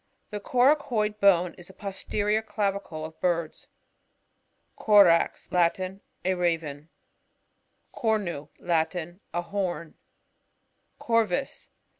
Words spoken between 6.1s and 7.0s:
A Raven.